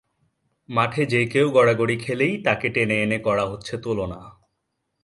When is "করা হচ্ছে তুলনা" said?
3.19-4.19